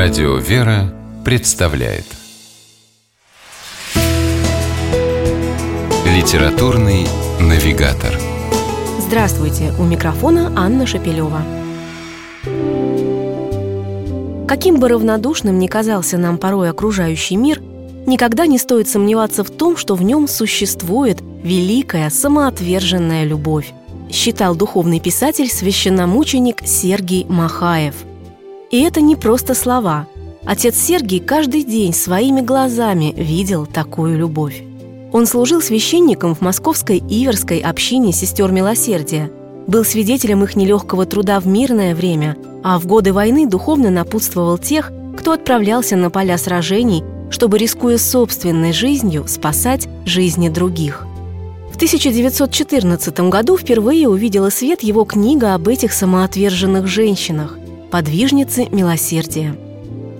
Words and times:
Радио 0.00 0.36
«Вера» 0.36 0.94
представляет 1.24 2.04
Литературный 6.06 7.08
навигатор 7.40 8.16
Здравствуйте! 9.00 9.72
У 9.76 9.82
микрофона 9.82 10.52
Анна 10.54 10.86
Шапилева. 10.86 11.42
Каким 14.46 14.78
бы 14.78 14.88
равнодушным 14.88 15.58
ни 15.58 15.66
казался 15.66 16.16
нам 16.16 16.38
порой 16.38 16.70
окружающий 16.70 17.34
мир, 17.34 17.60
никогда 18.06 18.46
не 18.46 18.58
стоит 18.58 18.88
сомневаться 18.88 19.42
в 19.42 19.50
том, 19.50 19.76
что 19.76 19.96
в 19.96 20.02
нем 20.04 20.28
существует 20.28 21.18
великая 21.42 22.08
самоотверженная 22.10 23.24
любовь, 23.24 23.72
считал 24.12 24.54
духовный 24.54 25.00
писатель 25.00 25.50
священномученик 25.50 26.58
Сергий 26.64 27.26
Махаев– 27.28 27.96
и 28.70 28.80
это 28.82 29.00
не 29.00 29.16
просто 29.16 29.54
слова. 29.54 30.06
Отец 30.44 30.76
Сергий 30.76 31.20
каждый 31.20 31.62
день 31.64 31.92
своими 31.92 32.40
глазами 32.40 33.12
видел 33.16 33.66
такую 33.66 34.16
любовь. 34.16 34.62
Он 35.12 35.26
служил 35.26 35.60
священником 35.62 36.34
в 36.34 36.40
московской 36.40 36.98
Иверской 36.98 37.58
общине 37.58 38.12
сестер 38.12 38.52
Милосердия, 38.52 39.30
был 39.66 39.84
свидетелем 39.84 40.44
их 40.44 40.56
нелегкого 40.56 41.06
труда 41.06 41.40
в 41.40 41.46
мирное 41.46 41.94
время, 41.94 42.36
а 42.62 42.78
в 42.78 42.86
годы 42.86 43.12
войны 43.12 43.46
духовно 43.46 43.90
напутствовал 43.90 44.58
тех, 44.58 44.92
кто 45.16 45.32
отправлялся 45.32 45.96
на 45.96 46.10
поля 46.10 46.38
сражений, 46.38 47.02
чтобы, 47.30 47.58
рискуя 47.58 47.98
собственной 47.98 48.72
жизнью, 48.72 49.24
спасать 49.28 49.88
жизни 50.06 50.48
других. 50.48 51.06
В 51.70 51.76
1914 51.76 53.20
году 53.28 53.56
впервые 53.56 54.08
увидела 54.08 54.50
свет 54.50 54.82
его 54.82 55.04
книга 55.04 55.54
об 55.54 55.68
этих 55.68 55.92
самоотверженных 55.92 56.86
женщинах– 56.86 57.58
подвижницы 57.90 58.66
милосердия. 58.70 59.56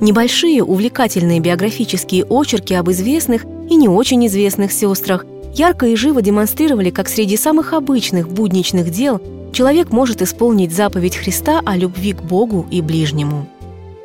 Небольшие 0.00 0.62
увлекательные 0.62 1.40
биографические 1.40 2.24
очерки 2.24 2.74
об 2.74 2.90
известных 2.90 3.44
и 3.68 3.74
не 3.74 3.88
очень 3.88 4.26
известных 4.26 4.72
сестрах 4.72 5.26
ярко 5.54 5.86
и 5.86 5.96
живо 5.96 6.22
демонстрировали, 6.22 6.90
как 6.90 7.08
среди 7.08 7.36
самых 7.36 7.72
обычных 7.72 8.28
будничных 8.28 8.90
дел 8.90 9.20
человек 9.52 9.90
может 9.90 10.22
исполнить 10.22 10.72
заповедь 10.72 11.16
Христа 11.16 11.60
о 11.64 11.76
любви 11.76 12.12
к 12.12 12.22
Богу 12.22 12.66
и 12.70 12.80
ближнему. 12.80 13.48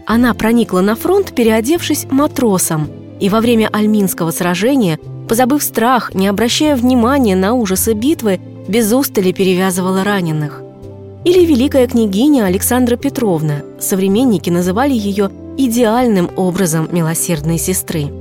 Она 0.07 0.33
проникла 0.33 0.81
на 0.81 0.95
фронт, 0.95 1.35
переодевшись 1.35 2.07
матросом, 2.09 2.89
и 3.19 3.29
во 3.29 3.39
время 3.39 3.69
Альминского 3.71 4.31
сражения, 4.31 4.97
позабыв 5.27 5.61
страх, 5.61 6.15
не 6.15 6.27
обращая 6.27 6.75
внимания 6.75 7.35
на 7.35 7.53
ужасы 7.53 7.93
битвы, 7.93 8.39
без 8.69 8.93
устали 8.93 9.31
перевязывала 9.31 10.03
раненых. 10.03 10.61
Или 11.25 11.43
великая 11.43 11.87
княгиня 11.87 12.45
Александра 12.45 12.97
Петровна, 12.97 13.63
современники 13.79 14.51
называли 14.51 14.93
ее 14.93 15.31
идеальным 15.57 16.29
образом 16.35 16.87
милосердной 16.91 17.57
сестры. 17.57 18.11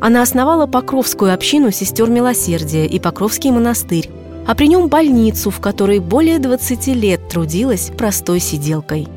Она 0.00 0.22
основала 0.22 0.66
Покровскую 0.66 1.34
общину 1.34 1.72
сестер 1.72 2.08
милосердия 2.08 2.86
и 2.86 3.00
Покровский 3.00 3.50
монастырь, 3.50 4.08
а 4.46 4.54
при 4.54 4.68
нем 4.68 4.88
больницу, 4.88 5.50
в 5.50 5.58
которой 5.60 5.98
более 5.98 6.38
20 6.38 6.86
лет 6.88 7.28
трудилась 7.28 7.90
простой 7.98 8.38
сиделкой. 8.38 9.08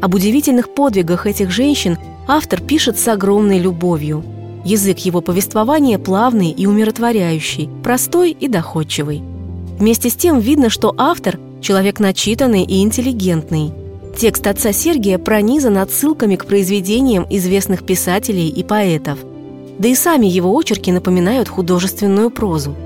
Об 0.00 0.14
удивительных 0.14 0.72
подвигах 0.72 1.26
этих 1.26 1.50
женщин 1.50 1.98
автор 2.28 2.60
пишет 2.60 2.98
с 2.98 3.08
огромной 3.08 3.58
любовью. 3.58 4.24
Язык 4.64 5.00
его 5.00 5.20
повествования 5.20 5.98
плавный 5.98 6.50
и 6.50 6.66
умиротворяющий, 6.66 7.68
простой 7.82 8.30
и 8.30 8.46
доходчивый– 8.46 9.22
Вместе 9.80 10.10
с 10.10 10.14
тем 10.14 10.40
видно, 10.40 10.68
что 10.68 10.94
автор– 10.98 11.38
человек 11.62 12.00
начитанный 12.00 12.64
и 12.64 12.82
интеллигентный. 12.82 13.72
Текст 14.14 14.46
отца 14.46 14.72
Сергия 14.72 15.16
пронизан 15.16 15.78
отсылками 15.78 16.36
к 16.36 16.44
произведениям 16.44 17.26
известных 17.30 17.86
писателей 17.86 18.48
и 18.48 18.62
поэтов. 18.62 19.18
Да 19.78 19.88
и 19.88 19.94
сами 19.94 20.26
его 20.26 20.54
очерки 20.54 20.92
напоминают 20.92 21.48
художественную 21.48 22.28
прозу. 22.28 22.76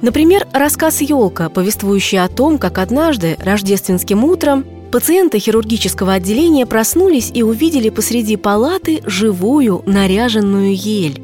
Например, 0.00 0.48
рассказ 0.52 1.00
«Елка», 1.00 1.48
повествующий 1.48 2.18
о 2.18 2.26
том, 2.26 2.58
как 2.58 2.78
однажды, 2.78 3.36
рождественским 3.38 4.24
утром, 4.24 4.64
пациенты 4.90 5.38
хирургического 5.38 6.14
отделения 6.14 6.66
проснулись 6.66 7.30
и 7.32 7.44
увидели 7.44 7.88
посреди 7.88 8.34
палаты 8.34 9.00
живую 9.06 9.84
наряженную 9.86 10.74
ель. 10.74 11.22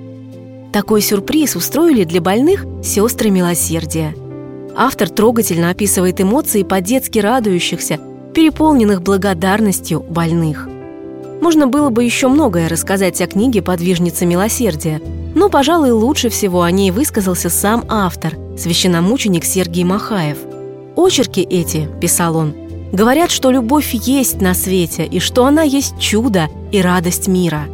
Такой 0.72 1.02
сюрприз 1.02 1.56
устроили 1.56 2.04
для 2.04 2.20
больных 2.20 2.66
сестры 2.84 3.30
милосердия– 3.30 4.14
Автор 4.80 5.10
трогательно 5.10 5.70
описывает 5.70 6.20
эмоции 6.20 6.62
по-детски 6.62 7.18
радующихся, 7.18 7.98
переполненных 8.32 9.02
благодарностью 9.02 9.98
больных. 9.98 10.68
Можно 11.40 11.66
было 11.66 11.90
бы 11.90 12.04
еще 12.04 12.28
многое 12.28 12.68
рассказать 12.68 13.20
о 13.20 13.26
книге 13.26 13.60
«Подвижница 13.60 14.24
милосердия», 14.24 15.02
но, 15.34 15.48
пожалуй, 15.48 15.90
лучше 15.90 16.28
всего 16.28 16.62
о 16.62 16.70
ней 16.70 16.92
высказался 16.92 17.50
сам 17.50 17.86
автор, 17.88 18.34
священномученик 18.56 19.44
Сергий 19.44 19.82
Махаев. 19.82 20.38
«Очерки 20.96 21.40
эти»,– 21.40 21.88
писал 22.00 22.36
он,– 22.36 22.54
«говорят, 22.92 23.32
что 23.32 23.50
любовь 23.50 23.94
есть 23.94 24.40
на 24.40 24.54
свете 24.54 25.04
и 25.04 25.18
что 25.18 25.44
она 25.44 25.62
есть 25.62 25.98
чудо 25.98 26.46
и 26.70 26.80
радость 26.80 27.26
мира. 27.26 27.64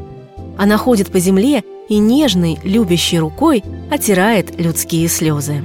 Она 0.57 0.79
ходит 0.79 1.09
по 1.09 1.19
земле 1.19 1.65
и 1.91 1.99
нежной, 1.99 2.59
любящей 2.65 3.19
рукой 3.19 3.63
оттирает 3.91 4.59
людские 4.59 5.07
слезы». 5.09 5.65